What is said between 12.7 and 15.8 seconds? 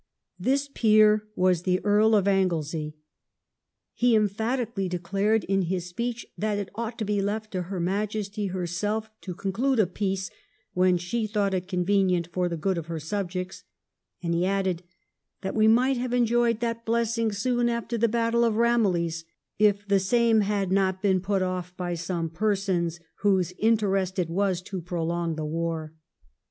of her subjects, and he added that' we